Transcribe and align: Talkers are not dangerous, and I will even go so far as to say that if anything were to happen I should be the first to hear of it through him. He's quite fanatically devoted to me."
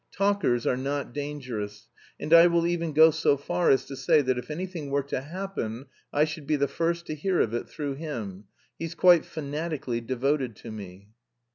Talkers 0.11 0.65
are 0.65 0.77
not 0.77 1.13
dangerous, 1.13 1.87
and 2.19 2.33
I 2.33 2.47
will 2.47 2.65
even 2.65 2.91
go 2.91 3.11
so 3.11 3.37
far 3.37 3.69
as 3.69 3.85
to 3.85 3.95
say 3.95 4.23
that 4.23 4.35
if 4.39 4.49
anything 4.49 4.89
were 4.89 5.03
to 5.03 5.21
happen 5.21 5.85
I 6.11 6.25
should 6.25 6.47
be 6.47 6.55
the 6.55 6.67
first 6.67 7.05
to 7.05 7.13
hear 7.13 7.39
of 7.39 7.53
it 7.53 7.69
through 7.69 7.93
him. 7.93 8.45
He's 8.79 8.95
quite 8.95 9.25
fanatically 9.25 10.01
devoted 10.01 10.55
to 10.55 10.71
me." 10.71 11.09